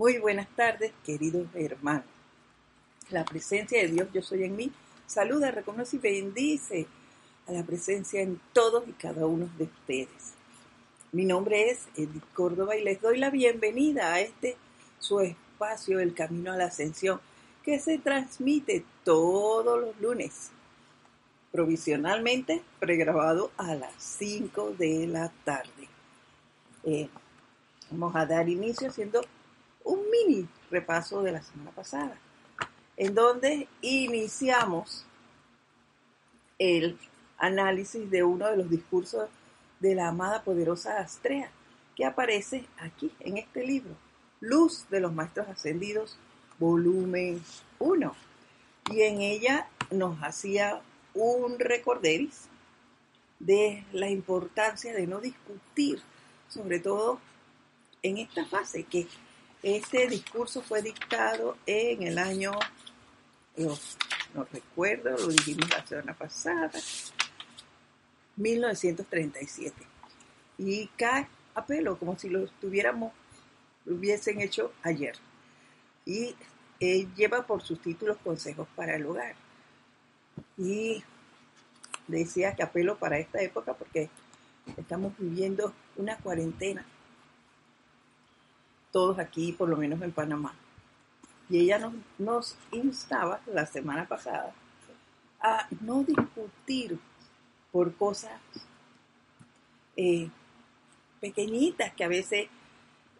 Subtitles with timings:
[0.00, 2.06] Muy buenas tardes, queridos hermanos.
[3.10, 4.72] La presencia de Dios, yo soy en mí,
[5.06, 6.86] saluda, reconoce y bendice
[7.46, 10.32] a la presencia en todos y cada uno de ustedes.
[11.12, 14.56] Mi nombre es Edith Córdoba y les doy la bienvenida a este
[14.98, 17.20] su espacio, El Camino a la Ascensión,
[17.62, 20.48] que se transmite todos los lunes,
[21.52, 25.88] provisionalmente pregrabado a las 5 de la tarde.
[26.84, 27.10] Eh,
[27.90, 29.20] vamos a dar inicio haciendo
[29.90, 32.16] un mini repaso de la semana pasada,
[32.96, 35.04] en donde iniciamos
[36.58, 36.96] el
[37.38, 39.28] análisis de uno de los discursos
[39.80, 41.50] de la amada poderosa Astrea,
[41.96, 43.96] que aparece aquí en este libro,
[44.40, 46.16] Luz de los Maestros Ascendidos,
[46.58, 47.42] volumen
[47.80, 48.14] 1.
[48.92, 50.80] Y en ella nos hacía
[51.14, 52.48] un recorderis
[53.40, 56.00] de la importancia de no discutir,
[56.48, 57.18] sobre todo
[58.02, 59.08] en esta fase, que
[59.62, 62.52] este discurso fue dictado en el año,
[63.56, 63.76] no,
[64.52, 66.70] recuerdo, lo dijimos la semana pasada,
[68.36, 69.74] 1937.
[70.58, 73.12] Y cae a pelo, como si lo tuviéramos,
[73.84, 75.16] lo hubiesen hecho ayer.
[76.06, 76.34] Y
[76.80, 79.34] eh, lleva por sus títulos Consejos para el Hogar.
[80.56, 81.04] Y
[82.06, 84.08] decía que apelo para esta época porque
[84.76, 86.84] estamos viviendo una cuarentena
[88.92, 90.54] todos aquí, por lo menos en Panamá.
[91.48, 94.52] Y ella nos, instaba la semana pasada
[95.40, 96.98] a no discutir
[97.72, 98.40] por cosas
[99.96, 100.28] eh,
[101.20, 102.48] pequeñitas que a veces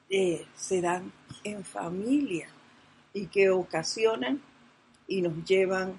[0.08, 1.12] eh, se dan
[1.44, 2.48] en familia
[3.12, 4.40] y que ocasionan
[5.06, 5.98] y nos llevan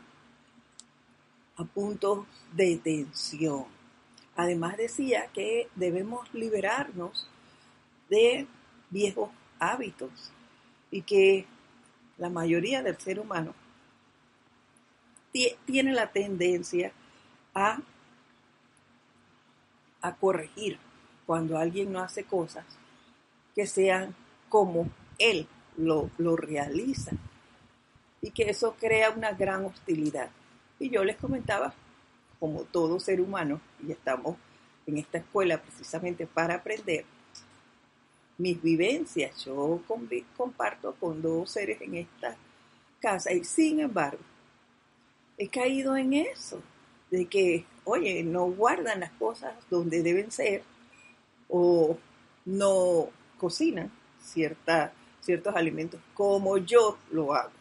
[1.57, 3.65] a puntos de tensión.
[4.35, 7.27] Además decía que debemos liberarnos
[8.09, 8.47] de
[8.89, 9.29] viejos
[9.61, 10.31] hábitos
[10.89, 11.45] y que
[12.17, 13.53] la mayoría del ser humano
[15.65, 16.91] tiene la tendencia
[17.53, 17.79] a,
[20.01, 20.77] a corregir
[21.25, 22.65] cuando alguien no hace cosas
[23.55, 24.13] que sean
[24.49, 25.47] como él
[25.77, 27.11] lo, lo realiza
[28.21, 30.29] y que eso crea una gran hostilidad.
[30.79, 31.73] Y yo les comentaba,
[32.39, 34.35] como todo ser humano, y estamos
[34.85, 37.05] en esta escuela precisamente para aprender,
[38.37, 39.45] mis vivencias.
[39.45, 39.81] Yo
[40.37, 42.35] comparto con dos seres en esta
[42.99, 44.19] casa y sin embargo
[45.37, 46.61] he caído en eso,
[47.09, 50.63] de que, oye, no guardan las cosas donde deben ser
[51.49, 51.97] o
[52.45, 53.91] no cocinan
[54.21, 57.51] cierta, ciertos alimentos como yo lo hago.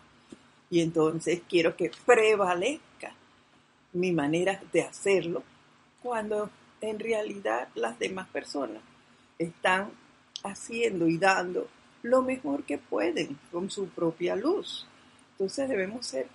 [0.68, 3.14] Y entonces quiero que prevalezca
[3.92, 5.42] mi manera de hacerlo
[6.02, 8.82] cuando en realidad las demás personas
[9.38, 9.90] están
[10.42, 11.68] haciendo y dando
[12.02, 14.86] lo mejor que pueden con su propia luz.
[15.32, 16.28] Entonces debemos ser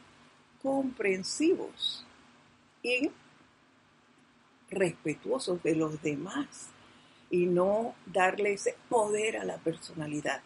[0.62, 2.06] comprensivos
[2.84, 3.12] y
[4.70, 6.70] respetuosos de los demás
[7.30, 10.42] y no darle ese poder a la personalidad.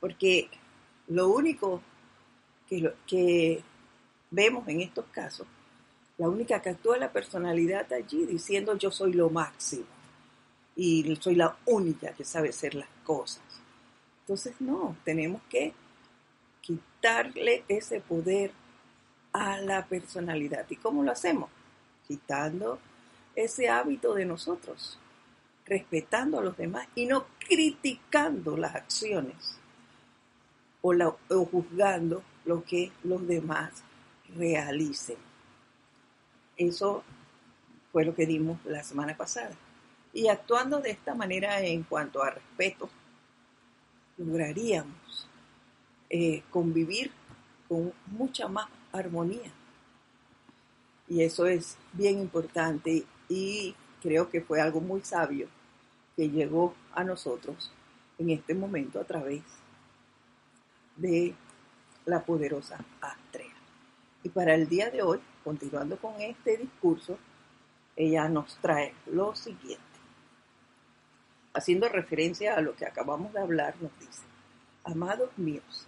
[0.00, 0.48] Porque
[1.08, 1.82] lo único
[2.68, 3.62] que,
[4.30, 5.46] vemos en estos casos,
[6.18, 9.95] la única que actúa la personalidad allí diciendo yo soy lo máximo
[10.76, 13.42] y soy la única que sabe hacer las cosas.
[14.20, 15.72] Entonces, no, tenemos que
[16.60, 18.52] quitarle ese poder
[19.32, 20.66] a la personalidad.
[20.68, 21.48] ¿Y cómo lo hacemos?
[22.06, 22.78] Quitando
[23.34, 24.98] ese hábito de nosotros,
[25.64, 29.58] respetando a los demás y no criticando las acciones
[30.82, 33.72] o, o juzgando lo que los demás
[34.36, 35.16] realicen.
[36.56, 37.02] Eso
[37.92, 39.56] fue lo que dimos la semana pasada.
[40.16, 42.88] Y actuando de esta manera en cuanto a respeto,
[44.16, 45.28] lograríamos
[46.08, 47.12] eh, convivir
[47.68, 49.52] con mucha más armonía.
[51.06, 55.48] Y eso es bien importante y creo que fue algo muy sabio
[56.16, 57.70] que llegó a nosotros
[58.18, 59.42] en este momento a través
[60.96, 61.34] de
[62.06, 63.52] la poderosa Astrea.
[64.22, 67.18] Y para el día de hoy, continuando con este discurso,
[67.96, 69.95] ella nos trae lo siguiente
[71.56, 74.22] haciendo referencia a lo que acabamos de hablar, nos dice,
[74.84, 75.86] amados míos,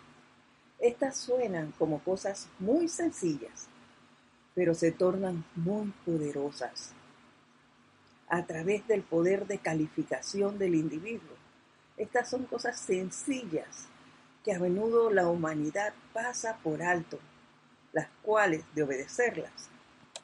[0.79, 3.69] estas suenan como cosas muy sencillas,
[4.55, 6.93] pero se tornan muy poderosas
[8.29, 11.37] a través del poder de calificación del individuo.
[11.97, 13.89] Estas son cosas sencillas
[14.45, 17.19] que a menudo la humanidad pasa por alto,
[17.93, 19.69] las cuales, de obedecerlas,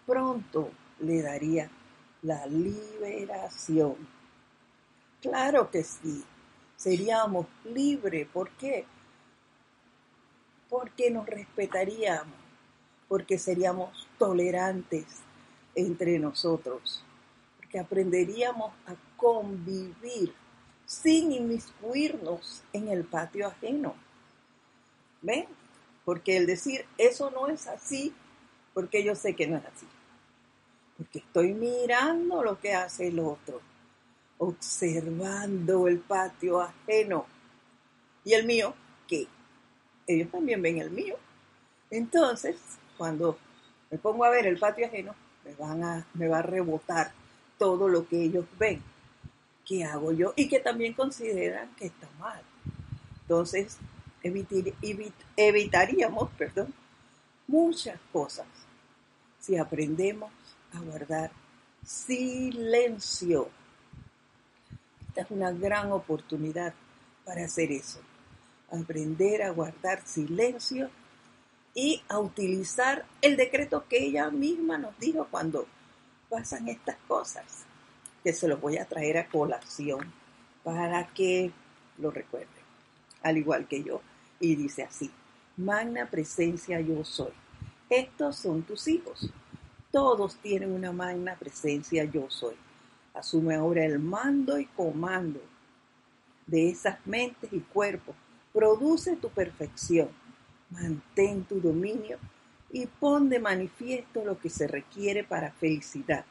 [0.06, 0.70] pronto
[1.00, 1.68] le daría
[2.22, 3.96] la liberación.
[5.24, 6.22] Claro que sí,
[6.76, 8.28] seríamos libres.
[8.32, 8.86] ¿Por qué?
[10.74, 12.34] porque nos respetaríamos,
[13.06, 15.04] porque seríamos tolerantes
[15.76, 17.04] entre nosotros,
[17.56, 20.34] porque aprenderíamos a convivir
[20.84, 23.94] sin inmiscuirnos en el patio ajeno.
[25.22, 25.46] ¿Ven?
[26.04, 28.12] Porque el decir eso no es así,
[28.74, 29.86] porque yo sé que no es así.
[30.96, 33.60] Porque estoy mirando lo que hace el otro,
[34.38, 37.26] observando el patio ajeno.
[38.24, 38.74] Y el mío,
[39.06, 39.26] ¿qué?
[40.06, 41.16] Ellos también ven el mío.
[41.90, 42.56] Entonces,
[42.96, 43.38] cuando
[43.90, 45.14] me pongo a ver el patio ajeno,
[45.44, 47.12] me, van a, me va a rebotar
[47.58, 48.82] todo lo que ellos ven
[49.64, 52.42] que hago yo y que también consideran que está mal.
[53.22, 53.78] Entonces,
[55.36, 56.74] evitaríamos perdón,
[57.46, 58.46] muchas cosas
[59.40, 60.30] si aprendemos
[60.72, 61.30] a guardar
[61.84, 63.48] silencio.
[65.14, 66.74] Esta es una gran oportunidad
[67.24, 68.00] para hacer eso.
[68.72, 70.90] Aprender a guardar silencio
[71.72, 75.68] y a utilizar el decreto que ella misma nos dijo cuando
[76.28, 77.44] pasan estas cosas,
[78.24, 80.12] que se los voy a traer a colación
[80.64, 81.52] para que
[81.98, 82.48] lo recuerden,
[83.22, 84.00] al igual que yo.
[84.40, 85.12] Y dice así,
[85.56, 87.30] magna presencia yo soy.
[87.88, 89.30] Estos son tus hijos.
[89.92, 92.56] Todos tienen una magna presencia yo soy.
[93.14, 95.40] Asume ahora el mando y comando
[96.46, 98.14] de esas mentes y cuerpos.
[98.52, 100.08] Produce tu perfección.
[100.70, 102.18] Mantén tu dominio
[102.72, 106.24] y pon de manifiesto lo que se requiere para felicidad,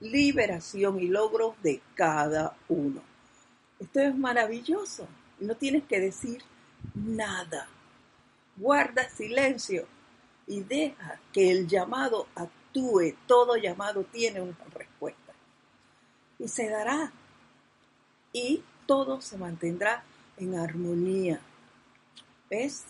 [0.00, 3.00] liberación y logro de cada uno.
[3.78, 5.08] Esto es maravilloso.
[5.40, 6.42] No tienes que decir
[6.94, 7.66] nada.
[8.58, 9.86] Guarda silencio
[10.46, 13.14] y deja que el llamado actúe.
[13.26, 14.89] Todo llamado tiene una respuesta.
[16.40, 17.12] Y se dará.
[18.32, 20.02] Y todo se mantendrá
[20.36, 21.40] en armonía.
[22.50, 22.86] ¿Ves?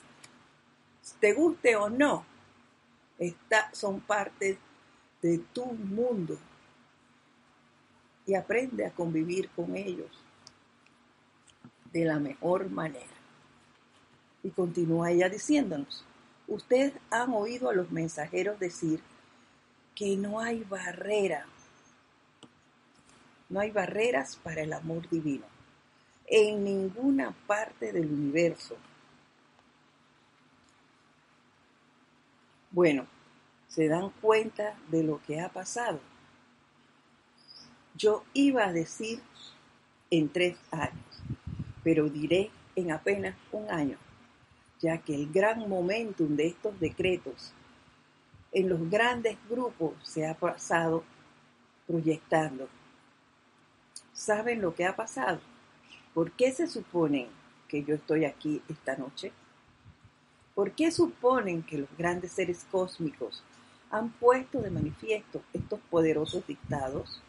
[1.20, 2.24] Te guste o no,
[3.72, 4.58] son parte
[5.20, 6.38] de tu mundo.
[8.26, 10.10] Y aprende a convivir con ellos
[11.92, 13.06] de la mejor manera.
[14.42, 16.04] Y continúa ella diciéndonos,
[16.48, 19.00] ustedes han oído a los mensajeros decir
[19.94, 21.46] que no hay barrera,
[23.50, 25.44] no hay barreras para el amor divino
[26.26, 28.76] en ninguna parte del universo.
[32.70, 33.06] Bueno,
[33.68, 36.00] se dan cuenta de lo que ha pasado.
[37.96, 39.20] Yo iba a decir
[40.10, 41.22] en tres años,
[41.82, 43.98] pero diré en apenas un año
[44.80, 47.52] ya que el gran momentum de estos decretos
[48.52, 51.04] en los grandes grupos se ha pasado
[51.86, 52.68] proyectando.
[54.20, 55.40] ¿Saben lo que ha pasado?
[56.12, 57.28] ¿Por qué se suponen
[57.66, 59.32] que yo estoy aquí esta noche?
[60.54, 63.42] ¿Por qué suponen que los grandes seres cósmicos
[63.90, 67.22] han puesto de manifiesto estos poderosos dictados?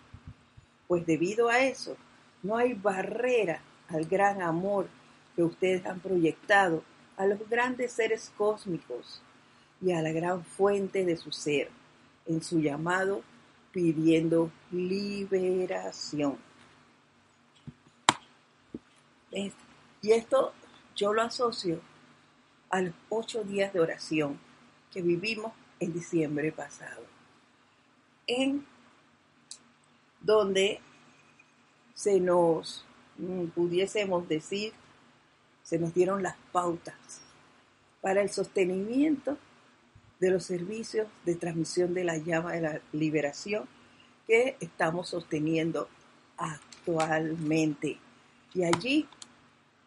[0.90, 1.96] Pues debido a eso,
[2.44, 4.90] no hay barrera al gran amor
[5.38, 6.84] que ustedes han proyectado
[7.16, 9.22] a los grandes seres cósmicos
[9.82, 11.70] y a la gran fuente de su ser
[12.26, 13.22] en su llamado
[13.72, 16.51] pidiendo liberación.
[19.32, 20.54] Y esto
[20.96, 21.80] yo lo asocio
[22.70, 24.40] a los ocho días de oración
[24.92, 27.04] que vivimos en diciembre pasado,
[28.28, 28.66] en
[30.22, 30.80] donde
[31.94, 32.86] se nos
[33.18, 34.74] mm, pudiésemos decir
[35.64, 37.22] se nos dieron las pautas
[38.02, 39.38] para el sostenimiento
[40.20, 43.66] de los servicios de transmisión de la llama de la liberación
[44.28, 45.88] que estamos sosteniendo
[46.38, 47.98] actualmente.
[48.54, 49.08] Y allí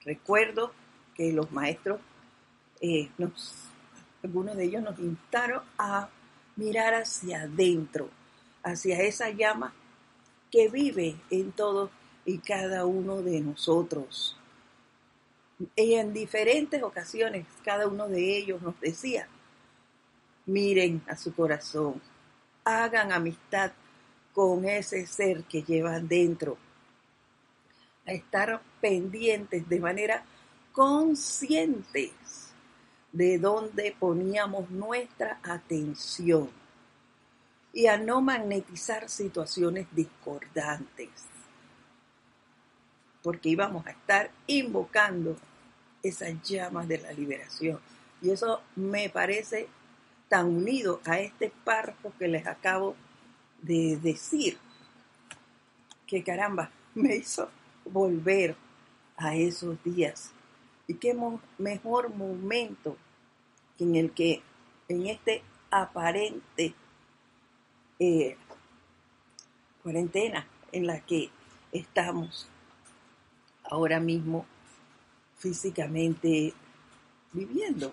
[0.05, 0.73] recuerdo
[1.15, 2.01] que los maestros,
[2.81, 3.09] eh,
[4.23, 6.09] algunos de ellos nos invitaron a
[6.57, 8.09] mirar hacia adentro,
[8.63, 9.73] hacia esa llama
[10.51, 11.91] que vive en todos
[12.25, 14.37] y cada uno de nosotros.
[15.77, 19.29] Y en diferentes ocasiones cada uno de ellos nos decía,
[20.47, 22.01] miren a su corazón,
[22.65, 23.73] hagan amistad
[24.33, 26.57] con ese ser que llevan dentro,
[28.05, 30.23] estar pendientes de manera
[30.73, 32.13] conscientes
[33.13, 36.51] de dónde poníamos nuestra atención
[37.73, 41.09] y a no magnetizar situaciones discordantes
[43.23, 45.35] porque íbamos a estar invocando
[46.03, 47.81] esas llamas de la liberación.
[48.21, 49.67] Y eso me parece
[50.29, 52.97] tan unido a este párrafo que les acabo
[53.63, 54.59] de decir,
[56.07, 57.49] que caramba, me hizo
[57.87, 58.57] volver
[59.17, 60.33] a esos días.
[60.87, 61.17] Y qué
[61.59, 62.97] mejor momento
[63.79, 64.43] en el que
[64.89, 66.75] en este aparente
[67.99, 68.37] eh,
[69.83, 71.31] cuarentena en la que
[71.73, 72.49] estamos
[73.65, 74.47] ahora mismo
[75.37, 76.53] físicamente
[77.33, 77.93] viviendo.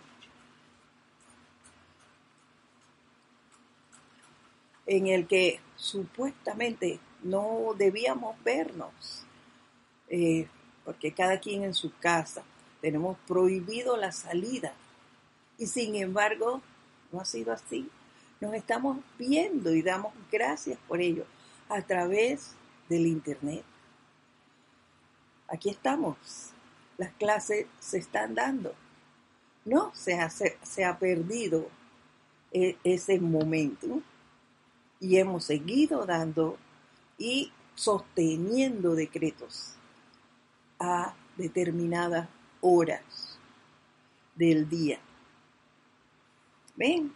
[4.85, 9.25] En el que supuestamente no debíamos vernos,
[10.09, 10.47] eh,
[10.85, 12.43] porque cada quien en su casa
[12.81, 14.73] tenemos prohibido la salida.
[15.57, 16.61] Y sin embargo,
[17.11, 17.89] no ha sido así.
[18.39, 21.25] Nos estamos viendo y damos gracias por ello
[21.69, 22.53] a través
[22.89, 23.63] del Internet.
[25.47, 26.17] Aquí estamos.
[26.97, 28.73] Las clases se están dando.
[29.65, 30.31] No se ha,
[30.87, 31.69] ha perdido
[32.51, 34.01] e, ese momento
[34.99, 36.57] y hemos seguido dando
[37.19, 39.75] y sosteniendo decretos
[40.81, 42.27] a determinadas
[42.59, 43.39] horas
[44.35, 44.99] del día.
[46.75, 47.13] ¿Ven?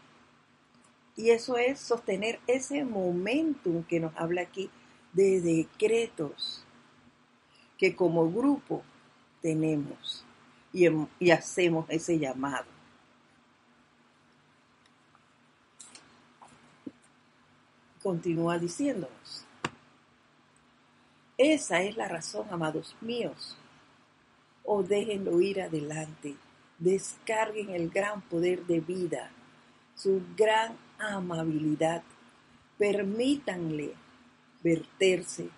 [1.16, 4.70] Y eso es sostener ese momentum que nos habla aquí
[5.14, 6.64] de decretos
[7.78, 8.84] que como grupo
[9.42, 10.24] tenemos
[10.72, 10.86] y,
[11.20, 12.66] y hacemos ese llamado.
[18.04, 19.45] Continúa diciéndonos.
[21.38, 23.58] Esa es la razón, amados míos.
[24.64, 26.36] O déjenlo ir adelante.
[26.80, 29.30] Descarguen el gran poder de vida,
[29.96, 32.04] su gran amabilidad.
[32.78, 33.94] Permítanle
[34.64, 35.50] verterse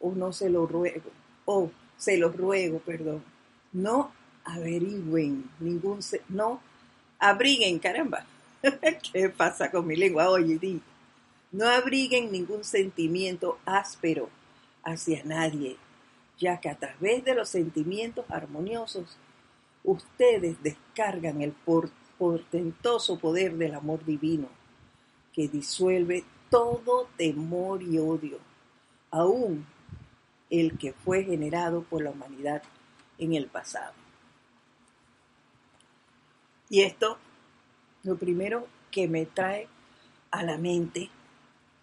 [0.00, 1.10] o no se lo ruego,
[1.46, 3.24] o se lo ruego, perdón.
[3.72, 4.12] No
[4.44, 6.60] averigüen ningún, no
[7.18, 8.26] abriguen, caramba.
[9.12, 10.28] ¿Qué pasa con mi lengua?
[10.28, 10.80] Oye, di.
[11.52, 14.28] No abriguen ningún sentimiento áspero
[14.84, 15.76] hacia nadie,
[16.38, 19.16] ya que a través de los sentimientos armoniosos,
[19.84, 21.52] ustedes descargan el
[22.18, 24.48] portentoso poder del amor divino
[25.32, 28.38] que disuelve todo temor y odio,
[29.10, 29.66] aún
[30.50, 32.62] el que fue generado por la humanidad
[33.18, 33.94] en el pasado.
[36.68, 37.18] Y esto,
[38.02, 39.68] lo primero que me trae
[40.30, 41.10] a la mente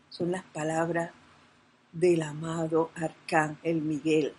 [0.09, 1.11] son las palabras
[1.91, 4.33] del amado Arcángel Miguel,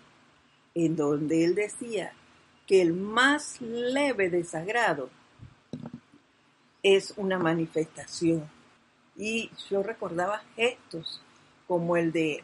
[0.75, 2.13] en donde él decía
[2.67, 5.11] que el más leve desagrado
[6.83, 8.49] es una manifestación
[9.17, 11.21] y yo recordaba gestos
[11.67, 12.43] como el de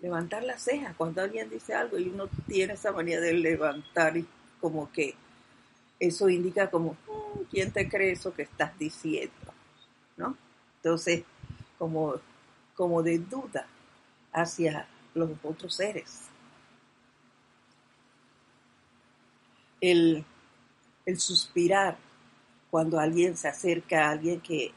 [0.00, 4.26] levantar la ceja cuando alguien dice algo y uno tiene esa manía de levantar y
[4.60, 5.14] como que
[5.98, 9.34] eso indica como, mm, ¿quién te cree eso que estás diciendo?
[10.16, 10.36] ¿No?
[10.76, 11.24] Entonces,
[11.78, 12.14] como,
[12.74, 13.66] como de duda
[14.32, 16.22] hacia los otros seres.
[19.80, 20.24] El,
[21.06, 21.96] el suspirar
[22.70, 24.72] cuando alguien se acerca a alguien que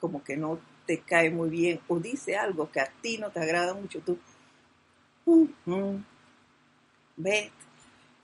[0.00, 3.40] como que no te cae muy bien o dice algo que a ti no te
[3.40, 4.18] agrada mucho, tú
[7.16, 7.50] ves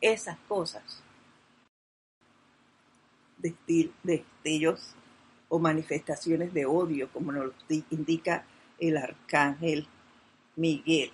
[0.00, 1.02] esas cosas
[3.38, 3.54] de
[4.02, 4.94] destellos
[5.48, 8.44] o manifestaciones de odio, como nos indica
[8.78, 9.86] el arcángel
[10.56, 11.12] Miguel.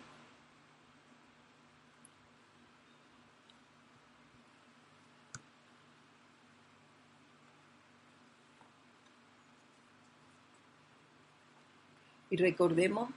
[12.31, 13.11] Y recordemos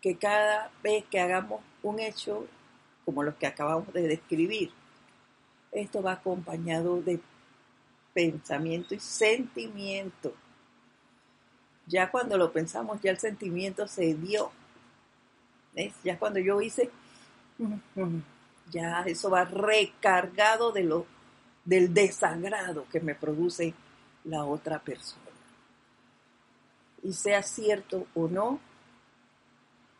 [0.00, 2.46] que cada vez que hagamos un hecho
[3.04, 4.70] como los que acabamos de describir,
[5.72, 7.20] esto va acompañado de
[8.14, 10.32] pensamiento y sentimiento.
[11.86, 14.52] Ya cuando lo pensamos, ya el sentimiento se dio.
[16.04, 16.90] Ya cuando yo hice,
[18.70, 21.06] ya eso va recargado de lo,
[21.64, 23.74] del desagrado que me produce
[24.24, 25.30] la otra persona
[27.02, 28.60] y sea cierto o no,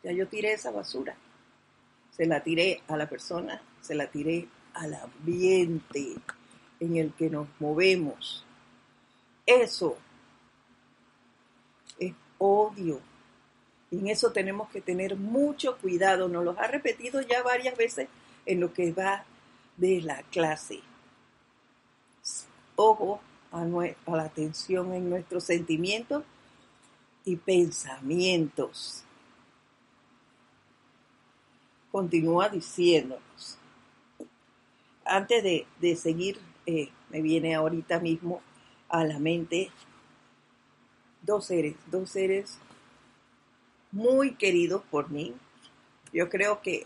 [0.03, 1.15] ya yo tiré esa basura.
[2.11, 6.15] Se la tiré a la persona, se la tiré al ambiente
[6.79, 8.45] en el que nos movemos.
[9.45, 9.97] Eso
[11.99, 12.99] es odio.
[13.91, 16.29] Y en eso tenemos que tener mucho cuidado.
[16.29, 18.07] Nos lo ha repetido ya varias veces
[18.45, 19.25] en lo que va
[19.75, 20.79] de la clase.
[22.77, 23.21] Ojo
[23.51, 26.23] a, a la atención en nuestros sentimientos
[27.25, 29.03] y pensamientos.
[31.91, 33.57] Continúa diciéndonos.
[35.03, 38.41] Antes de, seguir, eh, me viene ahorita mismo
[38.87, 39.69] a la mente
[41.21, 42.57] dos seres, dos seres
[43.91, 45.33] muy queridos por mí.
[46.13, 46.85] Yo creo que,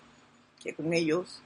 [0.61, 1.41] que con ellos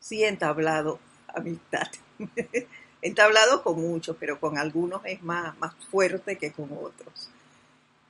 [0.00, 0.98] sí he entablado
[1.28, 1.88] amistad.
[3.02, 7.30] entablado con muchos, pero con algunos es más, más fuerte que con otros.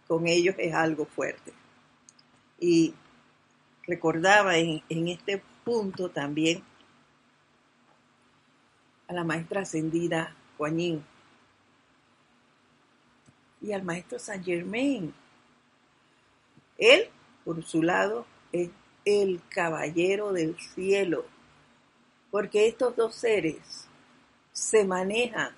[0.07, 1.53] Con ellos es algo fuerte.
[2.59, 2.95] Y
[3.87, 6.63] recordaba en, en este punto también
[9.07, 11.05] a la maestra ascendida Juanín
[13.61, 15.13] y al maestro Saint Germain.
[16.79, 17.09] Él,
[17.45, 18.71] por su lado, es
[19.05, 21.25] el caballero del cielo,
[22.31, 23.89] porque estos dos seres
[24.53, 25.53] se manejan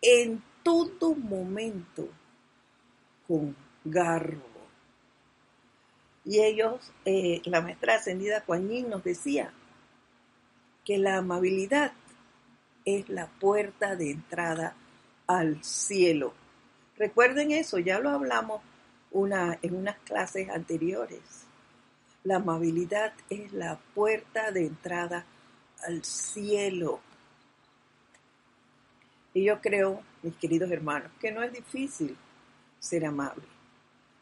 [0.00, 2.08] en todo momento
[3.28, 3.54] con
[3.84, 4.42] garbo.
[6.24, 9.52] Y ellos, eh, la maestra ascendida Kuan nos decía
[10.84, 11.92] que la amabilidad
[12.84, 14.74] es la puerta de entrada
[15.26, 16.32] al cielo.
[16.96, 18.62] Recuerden eso, ya lo hablamos
[19.10, 21.46] una, en unas clases anteriores.
[22.24, 25.24] La amabilidad es la puerta de entrada
[25.86, 27.00] al cielo.
[29.32, 32.16] Y yo creo, mis queridos hermanos, que no es difícil
[32.78, 33.44] ser amable.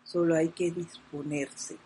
[0.03, 1.76] Solo hay que disponerse.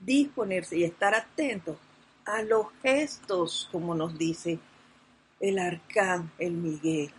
[0.00, 1.78] Disponerse y estar atento
[2.24, 4.58] a los gestos, como nos dice
[5.40, 7.12] el arcángel Miguel,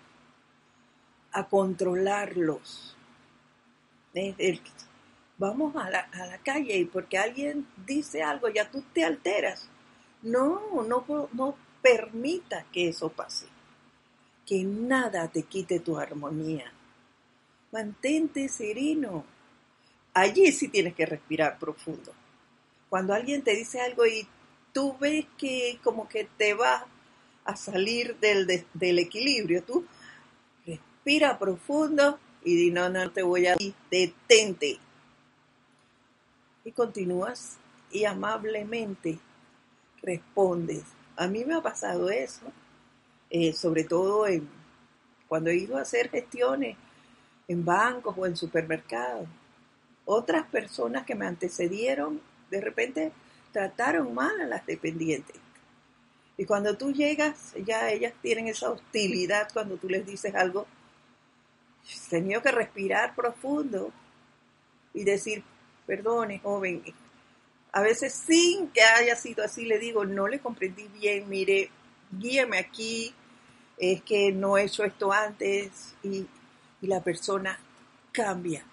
[1.31, 2.95] a controlarlos.
[5.39, 9.67] Vamos a la, a la, calle y porque alguien dice algo, ya tú te alteras.
[10.21, 13.47] No, no, no permita que eso pase
[14.49, 16.73] que nada te quite tu armonía.
[17.71, 19.23] Mantente sereno.
[20.15, 22.11] Allí sí tienes que respirar profundo.
[22.89, 24.27] Cuando alguien te dice algo y
[24.73, 26.87] tú ves que como que te va
[27.45, 29.85] a salir del, del equilibrio, tú
[30.65, 34.79] respira profundo y di, no, no te voy a ir, detente.
[36.63, 37.57] Y continúas
[37.91, 39.19] y amablemente
[40.01, 40.83] respondes.
[41.15, 42.51] A mí me ha pasado eso
[43.29, 44.49] eh, sobre todo en,
[45.27, 46.75] cuando he ido a hacer gestiones
[47.47, 49.27] en bancos o en supermercados.
[50.05, 53.11] Otras personas que me antecedieron de repente
[53.51, 55.35] trataron mal a las dependientes.
[56.37, 60.65] Y cuando tú llegas, ya ellas tienen esa hostilidad cuando tú les dices algo.
[61.85, 63.91] He tenido que respirar profundo
[64.93, 65.43] y decir,
[65.89, 66.83] perdone, joven.
[67.71, 71.71] A veces sin que haya sido así, le digo, no le comprendí bien, mire,
[72.11, 73.11] guíeme aquí,
[73.75, 76.27] es que no he hecho esto antes y,
[76.81, 77.59] la persona
[78.13, 78.63] cambia.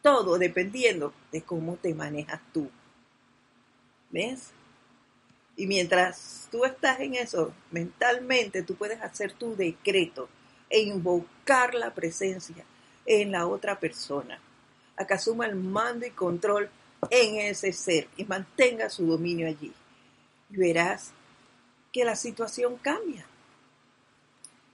[0.00, 2.70] Todo dependiendo de cómo te manejas tú.
[4.10, 4.52] ¿Ves?
[5.56, 10.30] Y mientras tú estás en eso, mentalmente tú puedes hacer tu decreto
[10.70, 12.64] e invocar la presencia
[13.04, 14.40] en la otra persona.
[14.96, 16.70] A que asuma el mando y control
[17.10, 19.72] en ese ser y mantenga su dominio allí.
[20.50, 21.12] Y verás
[21.92, 23.26] que la situación cambia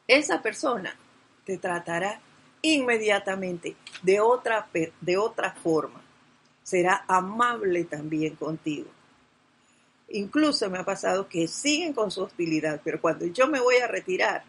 [0.09, 0.97] esa persona
[1.45, 2.21] te tratará
[2.63, 4.69] inmediatamente de otra,
[5.01, 6.01] de otra forma.
[6.63, 8.89] Será amable también contigo.
[10.09, 13.87] Incluso me ha pasado que siguen con su hostilidad, pero cuando yo me voy a
[13.87, 14.43] retirar,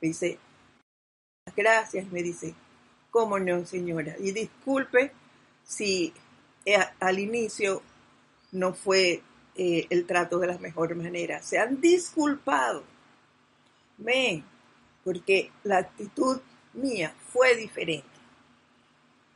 [0.00, 0.38] me dice,
[1.56, 2.54] gracias, me dice,
[3.10, 4.16] ¿cómo no, señora?
[4.18, 5.12] Y disculpe
[5.64, 6.12] si
[6.64, 7.82] eh, al inicio
[8.52, 9.22] no fue
[9.56, 11.42] eh, el trato de la mejor manera.
[11.42, 12.82] Se han disculpado.
[13.98, 14.42] Me,
[15.04, 16.40] porque la actitud
[16.72, 18.08] mía fue diferente.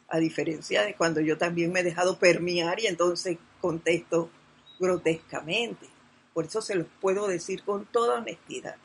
[0.08, 4.30] A diferencia de cuando yo también me he dejado permear y entonces contesto
[4.78, 5.88] grotescamente.
[6.32, 8.76] Por eso se los puedo decir con toda honestidad.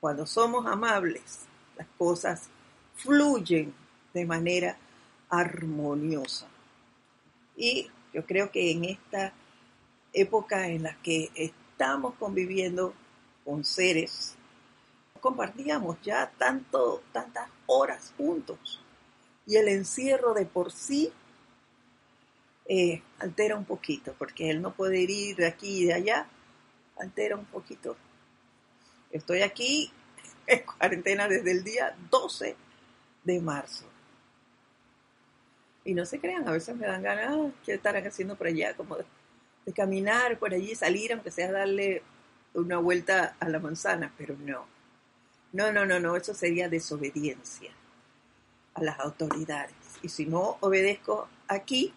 [0.00, 1.40] Cuando somos amables,
[1.76, 2.48] las cosas
[2.96, 3.74] fluyen
[4.16, 4.78] de manera
[5.28, 6.46] armoniosa.
[7.54, 9.34] Y yo creo que en esta
[10.14, 12.94] época en la que estamos conviviendo
[13.44, 14.34] con seres
[15.20, 18.80] compartíamos ya tanto, tantas horas juntos.
[19.44, 21.12] Y el encierro de por sí
[22.66, 26.26] eh, altera un poquito, porque él no puede ir de aquí y de allá,
[26.98, 27.96] altera un poquito.
[29.10, 29.92] Estoy aquí
[30.46, 32.56] en cuarentena desde el día 12
[33.24, 33.95] de marzo.
[35.86, 38.74] Y no se crean, a veces me dan ganas, ¿qué estarán haciendo por allá?
[38.76, 39.04] Como de,
[39.72, 42.02] caminar por allí, salir, aunque sea darle
[42.54, 44.66] una vuelta a la manzana, pero no.
[45.52, 47.70] No, no, no, no, eso sería desobediencia
[48.74, 49.76] a las autoridades.
[50.02, 51.94] Y si no obedezco aquí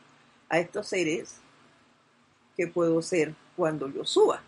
[0.49, 1.37] a estos seres,
[2.55, 4.43] ¿qué puedo ser cuando yo suba?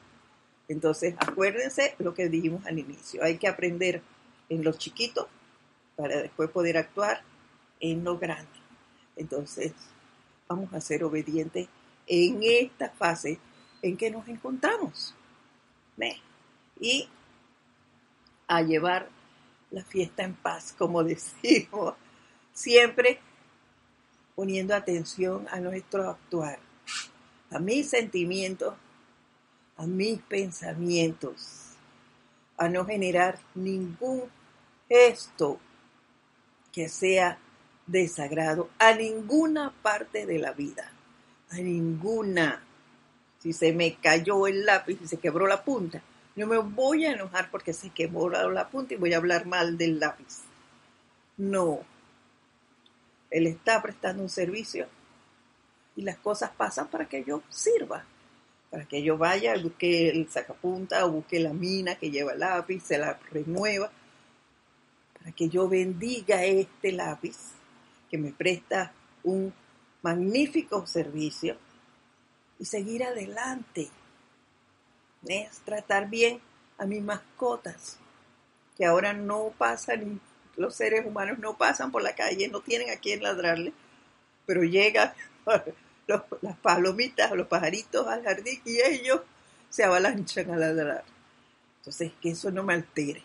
[0.68, 3.24] Entonces, acuérdense lo que dijimos al inicio.
[3.24, 4.04] Hay que aprender
[4.50, 5.28] en lo chiquito
[5.96, 7.24] para después poder actuar
[7.80, 8.61] en lo grande.
[9.16, 9.74] Entonces,
[10.48, 11.68] vamos a ser obedientes
[12.08, 13.40] en esta fase
[13.82, 15.16] en que nos encontramos.
[16.80, 17.08] Y
[18.48, 19.08] a llevar
[19.70, 21.94] la fiesta en paz, como decimos,
[22.54, 23.20] siempre
[24.36, 26.60] poniendo atención a nuestro actuar,
[27.52, 28.74] a mis sentimientos,
[29.78, 31.74] a mis pensamientos,
[32.58, 34.24] a no generar ningún
[34.90, 35.60] gesto
[36.72, 37.38] que sea
[37.88, 40.92] desagrado a ninguna parte de la vida,
[41.50, 42.64] a ninguna.
[43.40, 46.02] Si se me cayó el lápiz y se quebró la punta,
[46.36, 49.78] no me voy a enojar porque se quebró la punta y voy a hablar mal
[49.78, 50.44] del lápiz.
[51.38, 51.80] No.
[53.30, 54.88] Él está prestando un servicio
[55.96, 58.06] y las cosas pasan para que yo sirva,
[58.70, 62.84] para que yo vaya, busque el sacapunta o busque la mina que lleva el lápiz,
[62.84, 63.92] se la renueva,
[65.18, 67.38] para que yo bendiga este lápiz
[68.12, 68.92] que me presta
[69.24, 69.54] un
[70.02, 71.58] magnífico servicio
[72.60, 73.90] y seguir adelante.
[75.26, 76.42] Es tratar bien
[76.78, 77.98] a mis mascotas,
[78.78, 80.20] que ahora no pasan,
[80.58, 83.72] los seres humanos no pasan por la calle, no tienen a quién ladrarle,
[84.46, 85.14] pero llegan
[86.08, 89.22] las palomitas los pajaritos al jardín y ellos
[89.70, 91.06] se avalanchan a ladrar.
[91.78, 93.24] Entonces, que eso no me altere,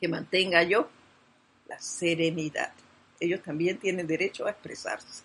[0.00, 0.88] que mantenga yo
[1.68, 2.72] la serenidad.
[3.20, 5.24] Ellos también tienen derecho a expresarse.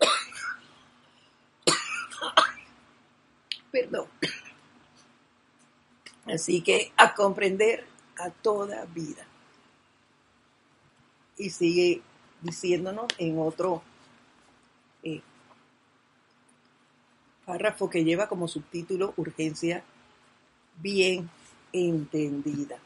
[3.70, 4.08] Perdón.
[6.26, 7.86] Así que a comprender
[8.18, 9.24] a toda vida.
[11.38, 12.02] Y sigue
[12.42, 13.82] diciéndonos en otro
[15.02, 15.22] eh,
[17.46, 19.82] párrafo que lleva como subtítulo Urgencia
[20.76, 21.30] bien
[21.72, 22.78] entendida.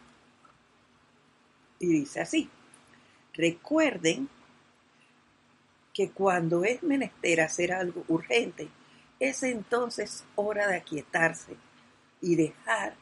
[1.81, 2.48] Y dice así,
[3.34, 4.28] recuerden
[5.92, 8.68] que cuando es menester hacer algo urgente,
[9.20, 11.56] es entonces hora de aquietarse
[12.20, 12.94] y dejar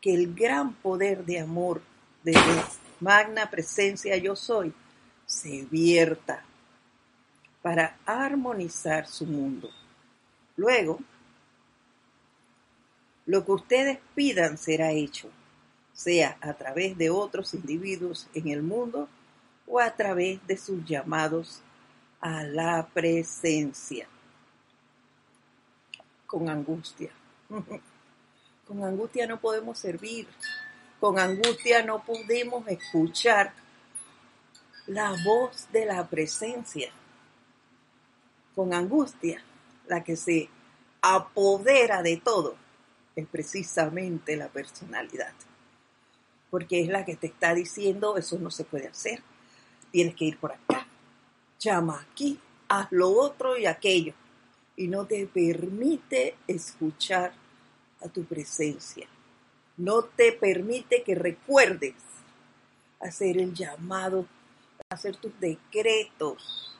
[0.00, 1.80] que el gran poder de amor
[2.22, 2.68] de la
[3.00, 4.72] magna presencia yo soy
[5.26, 6.44] se vierta
[7.62, 9.70] para armonizar su mundo.
[10.56, 11.00] Luego,
[13.26, 15.30] lo que ustedes pidan será hecho,
[15.94, 19.08] sea a través de otros individuos en el mundo
[19.66, 21.60] o a través de sus llamados
[22.20, 24.08] a la presencia
[26.26, 27.10] con angustia.
[28.66, 30.26] Con angustia no podemos servir,
[30.98, 33.52] con angustia no podemos escuchar
[34.86, 36.90] la voz de la presencia.
[38.54, 39.44] Con angustia,
[39.86, 40.48] la que se
[41.02, 42.56] apodera de todo
[43.14, 45.34] es precisamente la personalidad,
[46.50, 49.22] porque es la que te está diciendo eso no se puede hacer,
[49.94, 50.88] tienes que ir por acá,
[51.60, 52.36] llama aquí,
[52.68, 54.12] haz lo otro y aquello
[54.74, 57.32] y no te permite escuchar
[58.00, 59.06] a tu presencia.
[59.76, 61.94] No te permite que recuerdes
[62.98, 64.26] hacer el llamado,
[64.88, 66.76] hacer tus decretos.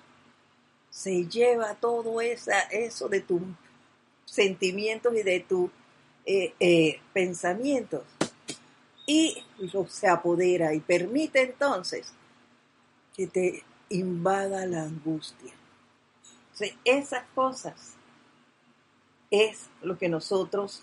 [0.91, 3.43] Se lleva todo esa, eso de tus
[4.25, 5.71] sentimientos y de tus
[6.27, 8.03] eh, eh, pensamientos
[9.07, 9.41] y
[9.89, 12.13] se apodera y permite entonces
[13.15, 15.55] que te invada la angustia
[16.85, 17.95] esas cosas
[19.31, 20.83] es lo que nosotros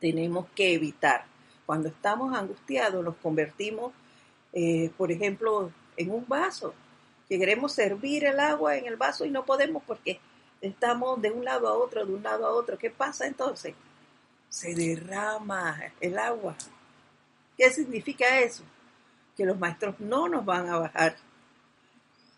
[0.00, 1.26] tenemos que evitar.
[1.66, 3.92] Cuando estamos angustiados nos convertimos,
[4.52, 6.74] eh, por ejemplo, en un vaso,
[7.28, 10.20] que queremos servir el agua en el vaso y no podemos porque
[10.60, 12.78] estamos de un lado a otro, de un lado a otro.
[12.78, 13.74] ¿Qué pasa entonces?
[14.48, 16.54] Se derrama el agua.
[17.56, 18.62] ¿Qué significa eso?
[19.36, 21.16] Que los maestros no nos van a bajar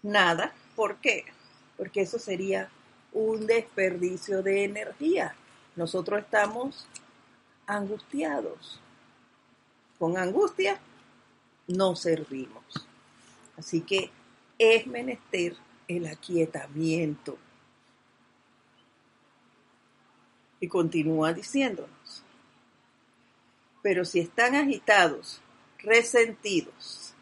[0.03, 0.53] nada.
[0.75, 1.25] ¿Por qué?
[1.77, 2.71] porque eso sería
[3.13, 5.35] un desperdicio de energía.
[5.75, 6.87] Nosotros estamos
[7.67, 8.81] angustiados.
[9.99, 10.79] Con angustia
[11.69, 12.65] no servimos.
[13.57, 14.11] Así que
[14.59, 15.57] es menester
[15.89, 17.39] el aquietamiento.
[20.61, 22.23] Y continúa diciéndonos,
[23.83, 25.41] pero si están agitados,
[25.87, 27.15] resentidos,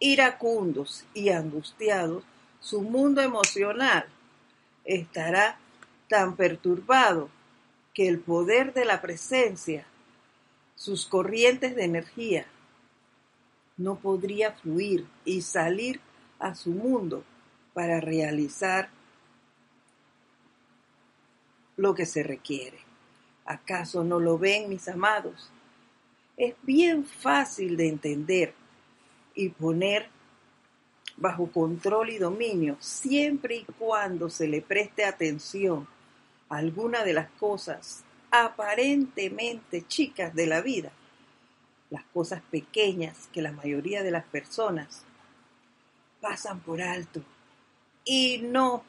[0.00, 2.24] iracundos y angustiados,
[2.58, 4.06] su mundo emocional
[4.84, 5.58] estará
[6.08, 7.28] tan perturbado
[7.92, 9.86] que el poder de la presencia,
[10.74, 12.46] sus corrientes de energía,
[13.76, 16.00] no podría fluir y salir
[16.38, 17.24] a su mundo
[17.74, 18.88] para realizar
[21.76, 22.78] lo que se requiere.
[23.44, 25.50] ¿Acaso no lo ven, mis amados?
[26.38, 28.54] Es bien fácil de entender
[29.34, 30.08] y poner
[31.18, 35.86] bajo control y dominio, siempre y cuando se le preste atención
[36.48, 40.92] a alguna de las cosas aparentemente chicas de la vida
[41.90, 45.04] las cosas pequeñas que la mayoría de las personas
[46.20, 47.22] pasan por alto
[48.04, 48.82] y no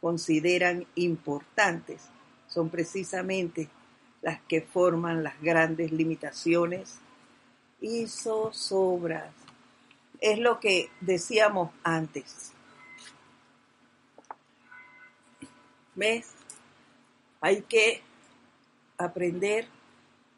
[0.00, 2.08] consideran importantes.
[2.48, 3.68] Son precisamente
[4.22, 6.98] las que forman las grandes limitaciones
[7.80, 9.32] y zozobras.
[10.20, 12.52] Es lo que decíamos antes.
[15.94, 16.32] ¿Ves?
[17.40, 18.02] Hay que
[18.98, 19.66] aprender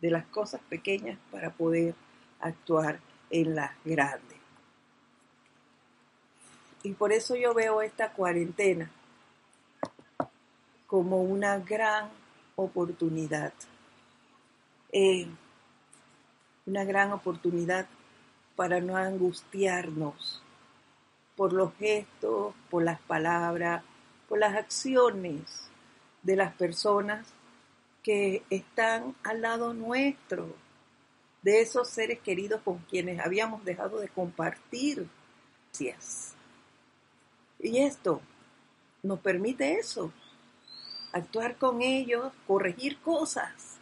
[0.01, 1.95] de las cosas pequeñas para poder
[2.41, 4.39] actuar en las grandes.
[6.85, 8.91] Y por eso yo veo esta cuarentena
[10.87, 12.11] como una gran
[12.57, 13.53] oportunidad.
[14.93, 15.27] Eh,
[16.67, 17.87] una gran oportunidad
[18.57, 20.43] para no angustiarnos
[21.37, 23.83] por los gestos, por las palabras,
[24.29, 25.71] por las acciones
[26.23, 27.27] de las personas
[28.03, 30.55] que están al lado nuestro,
[31.43, 35.09] de esos seres queridos con quienes habíamos dejado de compartir.
[37.59, 38.21] Y esto
[39.03, 40.13] nos permite eso,
[41.13, 43.79] actuar con ellos, corregir cosas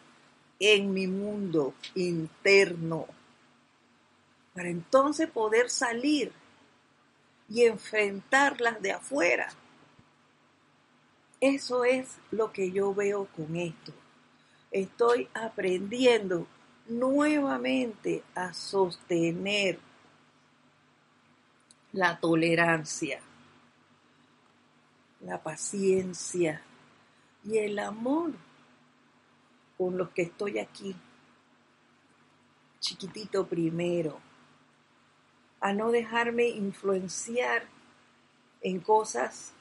[0.59, 3.07] en mi mundo interno,
[4.55, 6.33] para entonces poder salir
[7.49, 9.49] y enfrentarlas de afuera.
[11.41, 13.93] Eso es lo que yo veo con esto.
[14.71, 16.47] Estoy aprendiendo
[16.87, 19.79] nuevamente a sostener
[21.93, 23.21] la tolerancia,
[25.21, 26.63] la paciencia
[27.45, 28.33] y el amor
[29.79, 30.95] con los que estoy aquí,
[32.81, 34.21] chiquitito primero,
[35.61, 37.65] a no dejarme influenciar
[38.63, 39.53] en cosas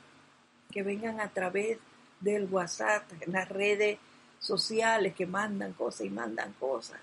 [0.71, 1.77] que vengan a través
[2.19, 3.97] del WhatsApp, en las redes
[4.39, 6.99] sociales que mandan cosas y mandan cosas,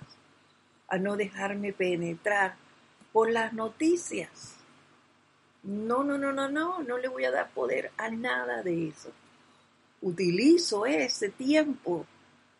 [0.88, 2.56] a no dejarme penetrar
[3.12, 4.56] por las noticias.
[5.62, 9.10] No, no, no, no, no, no le voy a dar poder a nada de eso.
[10.06, 12.06] Utilizo ese tiempo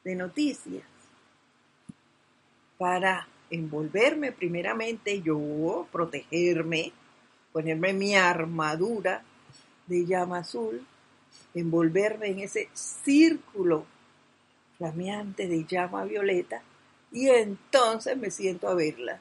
[0.03, 0.83] de noticias
[2.77, 6.93] para envolverme primeramente yo, protegerme,
[7.53, 9.23] ponerme mi armadura
[9.87, 10.85] de llama azul,
[11.55, 13.87] envolverme en ese círculo
[14.77, 16.63] flameante de llama violeta
[17.13, 19.21] y entonces me siento a verlas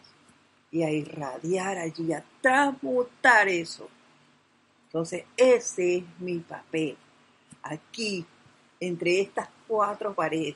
[0.71, 3.87] y a irradiar allí, a transmutar eso.
[4.87, 6.97] Entonces ese es mi papel,
[7.65, 8.25] aquí,
[8.79, 10.55] entre estas cuatro paredes,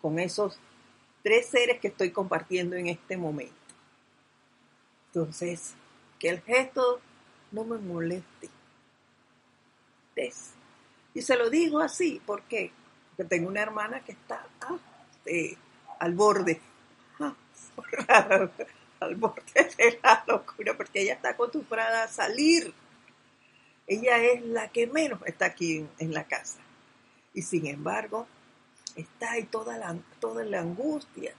[0.00, 0.58] con esos
[1.22, 3.54] tres seres que estoy compartiendo en este momento.
[5.06, 5.74] Entonces,
[6.18, 7.00] que el gesto
[7.50, 8.50] no me moleste.
[11.14, 12.70] Y se lo digo así, ¿por qué?
[13.16, 14.76] Porque tengo una hermana que está ah,
[15.98, 16.60] al borde,
[17.20, 17.34] ah,
[19.00, 22.72] al borde de la locura, porque ella está acostumbrada a salir.
[23.86, 26.58] Ella es la que menos está aquí en, la casa.
[27.34, 28.26] Y sin embargo,
[28.96, 31.34] está ahí toda la, toda la angustia.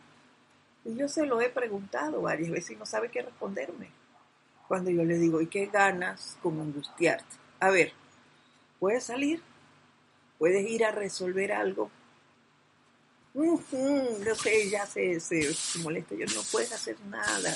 [0.84, 3.90] Y yo se lo he preguntado varias veces y no sabe qué responderme.
[4.68, 7.36] Cuando yo le digo, ¿y qué ganas con angustiarte?
[7.60, 7.94] A ver,
[8.80, 9.42] puedes salir,
[10.38, 11.90] puedes ir a resolver algo.
[13.34, 13.60] Uh
[14.36, 17.54] sé, ya se, se, molesta, yo no puedes hacer nada.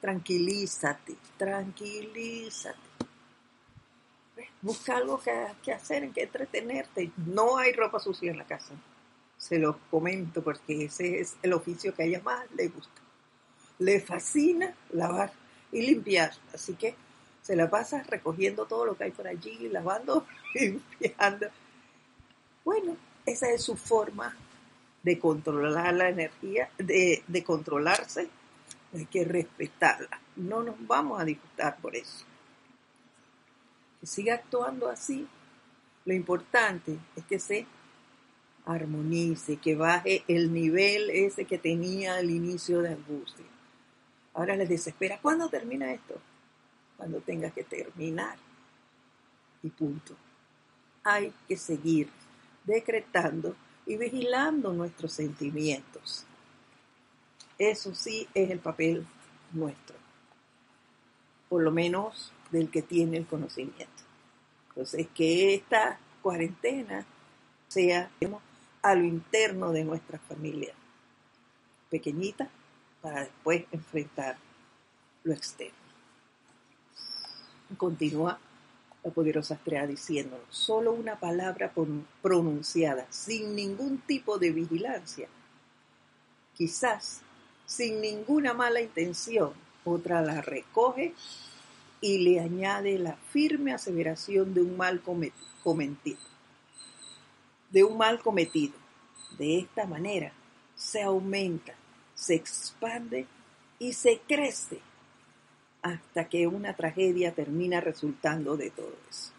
[0.00, 2.95] Tranquilízate, tranquilízate.
[4.62, 7.10] Busca algo que, hacer, en que entretenerte.
[7.16, 8.74] No hay ropa sucia en la casa.
[9.38, 13.00] Se los comento porque ese es el oficio que a ella más le gusta.
[13.78, 15.32] Le fascina lavar
[15.72, 16.32] y limpiar.
[16.54, 16.94] Así que
[17.42, 21.46] se la pasa recogiendo todo lo que hay por allí, lavando, limpiando.
[22.64, 24.34] Bueno, esa es su forma
[25.02, 28.28] de controlar la energía, de, de controlarse.
[28.94, 30.20] Hay que respetarla.
[30.36, 32.24] No nos vamos a disgustar por eso.
[34.06, 35.26] Que siga actuando así.
[36.04, 37.66] Lo importante es que se
[38.64, 43.44] armonice, que baje el nivel ese que tenía al inicio de angustia.
[44.34, 45.18] Ahora le desespera.
[45.20, 46.20] ¿Cuándo termina esto?
[46.96, 48.36] cuando tenga que terminar.
[49.62, 50.14] Y punto.
[51.04, 52.08] Hay que seguir
[52.64, 56.24] decretando y vigilando nuestros sentimientos.
[57.58, 59.06] Eso sí es el papel
[59.52, 59.96] nuestro,
[61.48, 64.02] por lo menos del que tiene el conocimiento.
[64.68, 67.04] Entonces, que esta cuarentena
[67.68, 68.10] sea
[68.82, 70.74] a lo interno de nuestra familia,
[71.90, 72.48] pequeñita,
[73.00, 74.36] para después enfrentar
[75.24, 75.74] lo externo.
[77.76, 78.38] Continúa
[79.02, 81.72] la poderosa estrella diciéndonos, solo una palabra
[82.22, 85.28] pronunciada sin ningún tipo de vigilancia,
[86.54, 87.22] quizás
[87.64, 89.52] sin ninguna mala intención,
[89.84, 91.14] otra la recoge
[92.00, 96.18] y le añade la firme aseveración de un mal cometido.
[97.70, 98.74] De un mal cometido.
[99.38, 100.32] De esta manera
[100.74, 101.74] se aumenta,
[102.14, 103.26] se expande
[103.78, 104.80] y se crece
[105.82, 109.32] hasta que una tragedia termina resultando de todo eso.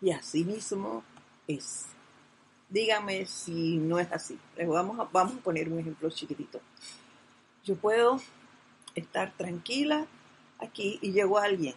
[0.00, 1.04] Y así mismo
[1.46, 1.86] es.
[2.68, 4.38] Dígame si no es así.
[4.66, 6.60] Vamos a, vamos a poner un ejemplo chiquitito.
[7.64, 8.20] Yo puedo
[8.94, 10.06] estar tranquila
[10.64, 11.74] aquí y llegó alguien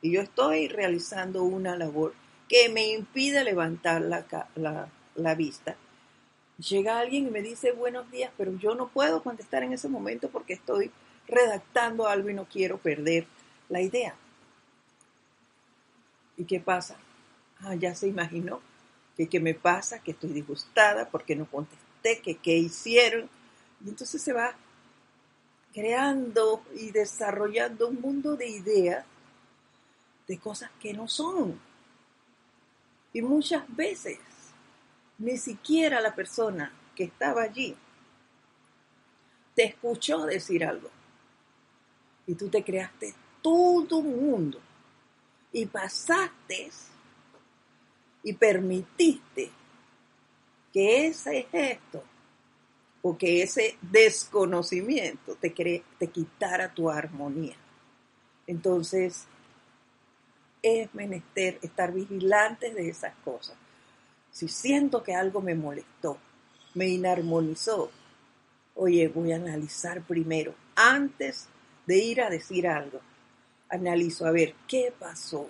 [0.00, 2.14] y yo estoy realizando una labor
[2.48, 5.76] que me impide levantar la, la, vista.
[6.58, 10.30] Llega alguien y me dice buenos días, pero yo no puedo contestar en ese momento
[10.30, 10.90] porque estoy
[11.26, 13.26] redactando algo y no quiero perder
[13.68, 14.14] la idea.
[16.36, 16.96] ¿Y qué pasa?
[17.60, 18.60] Ah, ya se imaginó
[19.16, 23.28] que qué me pasa, que estoy disgustada porque no contesté, que qué hicieron.
[23.84, 24.54] Y entonces se va
[25.78, 29.06] creando y desarrollando un mundo de ideas
[30.26, 31.56] de cosas que no son.
[33.12, 34.18] Y muchas veces
[35.18, 37.76] ni siquiera la persona que estaba allí
[39.54, 40.90] te escuchó decir algo.
[42.26, 44.60] Y tú te creaste todo un mundo.
[45.52, 46.72] Y pasaste
[48.24, 49.48] y permitiste
[50.72, 52.02] que ese gesto
[53.08, 55.48] o que ese desconocimiento te,
[55.98, 57.56] te quitara tu armonía.
[58.46, 59.24] Entonces,
[60.62, 63.56] es menester estar vigilantes de esas cosas.
[64.30, 66.18] Si siento que algo me molestó,
[66.74, 67.90] me inarmonizó,
[68.74, 71.48] oye, voy a analizar primero, antes
[71.86, 73.00] de ir a decir algo.
[73.70, 75.48] Analizo, a ver, ¿qué pasó?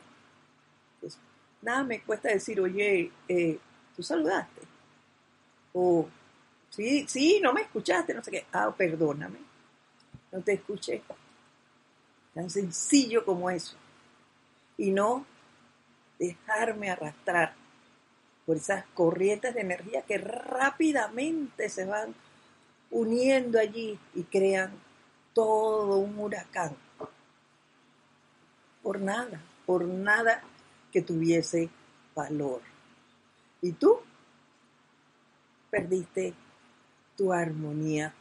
[1.01, 1.19] Pues,
[1.61, 3.59] nada me cuesta decir, oye, eh,
[3.97, 4.61] tú saludaste.
[5.73, 6.09] O
[6.71, 8.47] Sí, sí, no me escuchaste, no sé qué.
[8.53, 9.39] Ah, perdóname.
[10.31, 11.03] No te escuché.
[12.35, 13.77] Tan sencillo como eso.
[14.77, 15.25] Y no
[16.19, 17.55] dejarme arrastrar
[18.47, 22.15] por esas corrientes de energía que rápidamente se van
[22.91, 24.73] uniendo allí y crean
[25.35, 26.77] todo un huracán.
[28.83, 30.43] Por nada, por nada
[30.91, 31.69] que tuviese
[32.15, 32.63] valor.
[33.61, 34.01] Y tú
[35.71, 36.33] perdiste
[37.19, 38.15] tu armonía,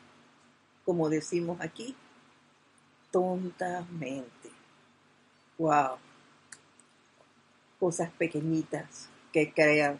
[0.83, 1.95] como decimos aquí,
[3.12, 4.49] tontamente.
[5.60, 5.97] Wow.
[7.79, 9.99] Cosas pequeñitas que crean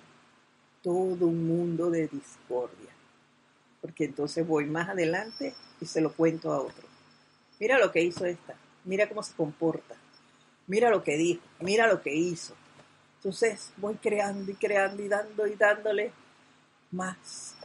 [0.82, 2.90] todo un mundo de discordia.
[3.82, 6.88] Porque entonces voy más adelante y se lo cuento a otro.
[7.60, 9.96] Mira lo que hizo esta, mira cómo se comporta,
[10.66, 12.56] mira lo que dijo, mira lo que hizo.
[13.18, 16.12] Entonces voy creando y creando y dando y dándole
[16.92, 17.57] más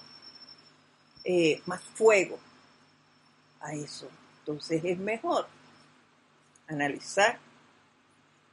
[1.24, 2.38] eh, más fuego
[3.60, 4.08] a eso.
[4.40, 5.46] Entonces es mejor
[6.66, 7.38] analizar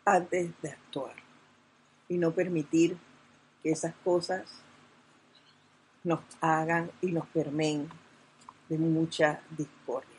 [0.05, 1.15] antes de actuar
[2.07, 2.97] y no permitir
[3.61, 4.43] que esas cosas
[6.03, 7.89] nos hagan y nos permeen
[8.67, 10.09] de mucha discordia.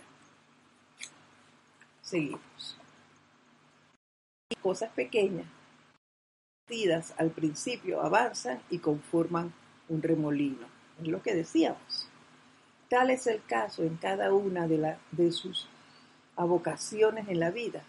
[2.02, 2.76] Seguimos.
[4.60, 5.46] Cosas pequeñas,
[7.18, 9.52] al principio, avanzan y conforman
[9.88, 10.66] un remolino.
[11.00, 12.09] Es lo que decíamos.
[12.90, 15.68] Tal es el caso en cada una de, sus
[16.34, 17.84] avocaciones en la vida.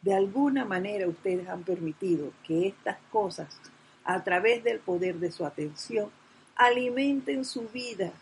[0.00, 3.58] De alguna manera ustedes han permitido que estas cosas,
[4.04, 6.08] a través del poder de su atención,
[6.54, 8.12] alimenten su vida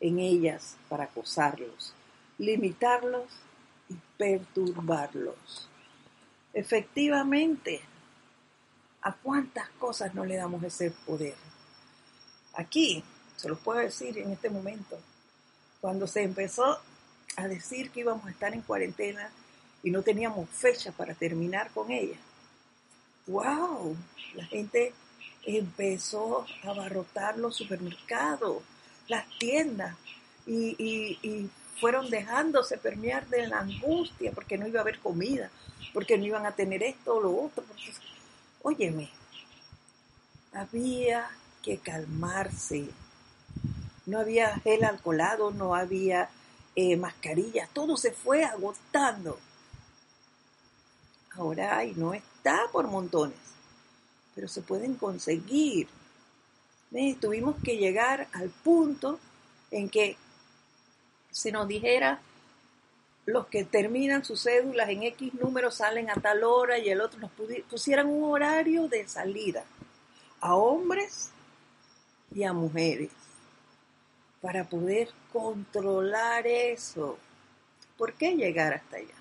[0.00, 1.94] en ellas para acosarlos,
[2.36, 3.24] limitarlos
[3.88, 5.66] y perturbarlos.
[6.52, 7.80] Efectivamente,
[9.00, 11.36] ¿a cuántas cosas no le damos ese poder?
[12.52, 13.02] Aquí
[13.36, 14.98] se los puedo decir en este momento.
[15.80, 16.78] Cuando se empezó
[17.36, 19.30] a decir que íbamos a estar en cuarentena
[19.82, 22.16] y no teníamos fecha para terminar con ella,
[23.26, 23.96] wow,
[24.34, 24.92] la gente
[25.44, 28.62] empezó a abarrotar los supermercados,
[29.08, 29.96] las tiendas
[30.46, 35.50] y, fueron dejándose permear de la angustia porque no iba a haber comida,
[35.92, 37.64] porque no iban a tener esto o lo otro.
[37.64, 37.92] Porque,
[38.62, 39.10] óyeme,
[40.52, 41.28] había
[41.62, 42.88] que calmarse,
[44.06, 46.28] no había gel alcoholado, no había
[46.76, 49.38] eh, mascarillas, todo se fue agotando.
[51.32, 53.36] Ahora hay, no está por montones,
[54.34, 55.88] pero se pueden conseguir.
[57.20, 59.18] Tuvimos que llegar al punto
[59.72, 60.16] en que
[61.30, 62.20] se nos dijera
[63.26, 67.18] los que terminan sus cédulas en X número salen a tal hora y el otro
[67.18, 67.32] nos
[67.68, 69.64] pusieran un horario de salida
[70.40, 71.30] a hombres
[72.32, 73.10] y a mujeres
[74.44, 77.16] para poder controlar eso.
[77.96, 79.14] ¿Por qué llegar hasta allá?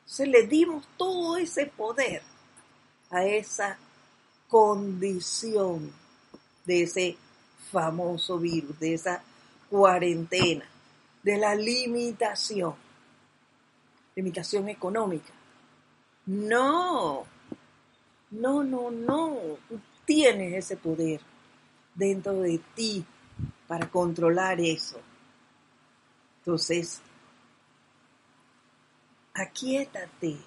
[0.00, 2.20] Entonces le dimos todo ese poder
[3.10, 3.78] a esa
[4.48, 5.92] condición
[6.64, 7.16] de ese
[7.70, 9.22] famoso virus, de esa
[9.70, 10.64] cuarentena,
[11.22, 12.74] de la limitación,
[14.16, 15.32] limitación económica.
[16.26, 17.24] No,
[18.32, 19.38] no, no, no,
[19.68, 21.20] tú tienes ese poder
[21.94, 23.06] dentro de ti
[23.68, 24.98] para controlar eso.
[26.38, 27.00] Entonces,
[29.34, 30.38] aquíétate,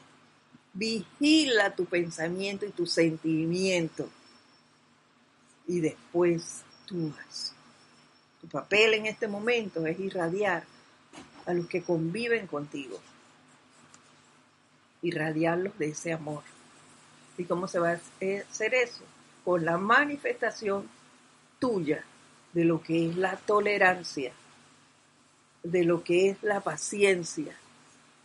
[0.74, 4.10] vigila tu pensamiento y tu sentimiento
[5.68, 7.54] y después tú vas.
[8.42, 10.64] Tu papel en este momento es irradiar
[11.46, 13.00] a los que conviven contigo,
[15.04, 16.44] irradiarlos de ese amor.
[17.38, 19.04] ¿Y cómo se va a hacer eso?
[19.46, 20.90] Con la manifestación
[21.60, 22.04] tuya
[22.54, 24.34] de lo que es la tolerancia,
[25.64, 27.56] de lo que es la paciencia,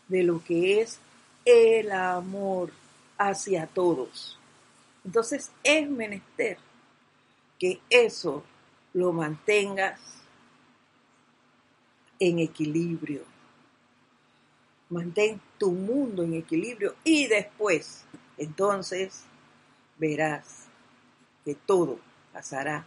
[0.08, 0.98] de lo que es
[1.44, 2.70] el amor
[3.18, 4.38] hacia todos.
[5.04, 6.58] Entonces es menester
[7.58, 8.42] que eso
[8.92, 10.00] lo mantengas
[12.18, 13.22] en equilibrio.
[14.88, 18.04] Mantén tu mundo en equilibrio y después,
[18.38, 19.24] entonces,
[19.98, 20.66] verás
[21.44, 21.98] que todo
[22.32, 22.86] pasará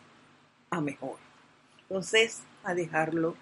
[0.70, 1.29] a mejor.
[1.90, 3.36] Entonces, a dejarlo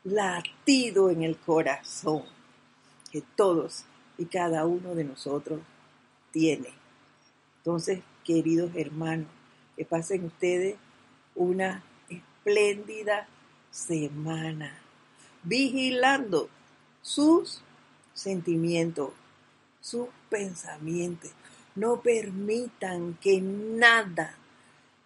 [0.04, 2.24] latido en el corazón
[3.12, 3.84] que todos
[4.18, 5.60] y cada uno de nosotros
[6.32, 6.70] tiene.
[7.58, 9.28] Entonces, queridos hermanos,
[9.76, 10.76] que pasen ustedes
[11.34, 11.84] una
[12.44, 13.28] espléndida
[13.70, 14.76] semana,
[15.44, 16.48] vigilando
[17.00, 17.60] sus
[18.14, 19.10] sentimientos,
[19.80, 21.30] sus pensamientos.
[21.76, 24.34] No permitan que nada,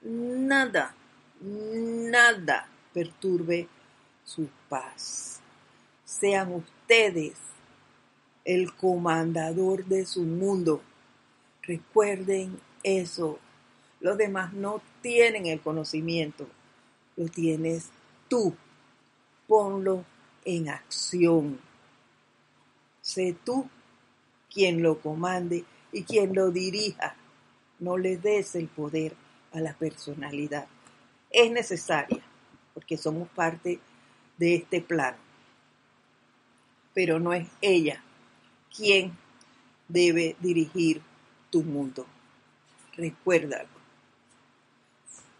[0.02, 0.94] nada,
[1.40, 3.68] nada perturbe
[4.24, 5.40] su paz.
[6.04, 7.34] Sean ustedes
[8.46, 10.80] el comandador de su mundo.
[11.62, 13.38] Recuerden eso.
[14.00, 16.48] Los demás no tienen el conocimiento
[17.16, 17.90] lo tienes
[18.28, 18.54] tú.
[19.46, 20.04] Ponlo
[20.44, 21.58] en acción.
[23.00, 23.68] Sé tú
[24.52, 27.16] quien lo comande y quien lo dirija.
[27.78, 29.14] No le des el poder
[29.52, 30.66] a la personalidad.
[31.30, 32.22] Es necesaria
[32.74, 33.80] porque somos parte
[34.38, 35.16] de este plan.
[36.94, 38.02] Pero no es ella
[38.74, 39.16] quien
[39.88, 41.02] debe dirigir
[41.50, 42.06] tu mundo.
[42.96, 43.68] Recuérdalo.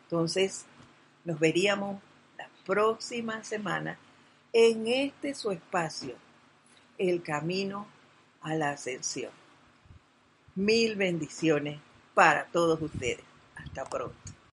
[0.04, 0.66] Entonces,
[1.26, 2.00] nos veríamos
[2.38, 3.98] la próxima semana
[4.52, 6.14] en este su espacio,
[6.96, 7.86] el camino
[8.40, 9.32] a la ascensión.
[10.54, 11.78] Mil bendiciones
[12.14, 13.24] para todos ustedes.
[13.56, 14.35] Hasta pronto.